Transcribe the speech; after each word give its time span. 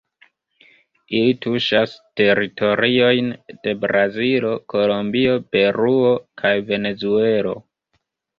Ili 1.17 1.33
tuŝas 1.45 1.93
teritoriojn 2.21 3.27
de 3.67 3.75
Brazilo, 3.83 4.55
Kolombio, 4.75 5.37
Peruo 5.57 6.11
kaj 6.43 6.55
Venezuelo. 6.73 7.55